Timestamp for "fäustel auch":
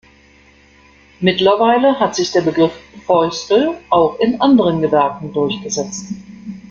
3.05-4.17